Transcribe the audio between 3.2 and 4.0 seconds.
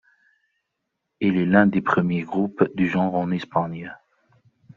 Espagne.